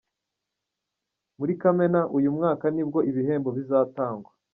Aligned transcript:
Muri 1.37 1.53
Kamena 1.61 2.01
uyu 2.17 2.29
mwaka 2.37 2.65
nibwo 2.75 2.99
ibihembo 3.09 3.49
bizatangwa. 3.57 4.31